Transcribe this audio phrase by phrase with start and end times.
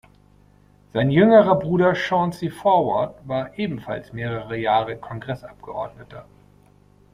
[0.93, 6.25] Sein jüngerer Bruder Chauncey Forward war ebenfalls mehrere Jahre Kongressabgeordneter.